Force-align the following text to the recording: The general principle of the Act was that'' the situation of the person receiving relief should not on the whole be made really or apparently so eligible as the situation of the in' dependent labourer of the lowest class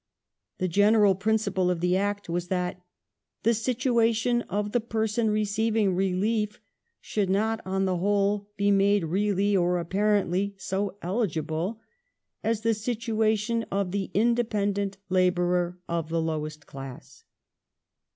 The 0.57 0.67
general 0.67 1.13
principle 1.13 1.69
of 1.69 1.79
the 1.79 1.95
Act 1.95 2.27
was 2.27 2.47
that'' 2.47 2.81
the 3.43 3.53
situation 3.53 4.41
of 4.49 4.71
the 4.71 4.79
person 4.81 5.29
receiving 5.29 5.93
relief 5.93 6.59
should 6.99 7.29
not 7.29 7.61
on 7.67 7.85
the 7.85 7.97
whole 7.97 8.49
be 8.57 8.71
made 8.71 9.03
really 9.03 9.55
or 9.55 9.77
apparently 9.77 10.55
so 10.57 10.97
eligible 11.03 11.79
as 12.43 12.61
the 12.61 12.73
situation 12.73 13.61
of 13.69 13.91
the 13.91 14.09
in' 14.15 14.33
dependent 14.33 14.97
labourer 15.09 15.77
of 15.87 16.09
the 16.09 16.19
lowest 16.19 16.65
class 16.65 17.23